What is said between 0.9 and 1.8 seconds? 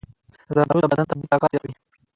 بدن طبیعي طاقت زیاتوي.